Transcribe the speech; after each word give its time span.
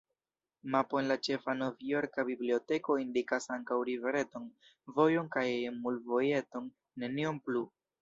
Mapo 0.75 0.95
en 1.01 1.07
la 1.11 1.17
ĉefa 1.27 1.55
novjorka 1.57 2.25
biblioteko 2.31 2.97
indikas 3.03 3.47
ankaŭ 3.59 3.79
rivereton, 3.93 4.51
vojon 4.99 5.33
kaj 5.39 5.47
mulvojeton, 5.81 6.77
nenion 7.07 7.43
plu. 7.49 7.69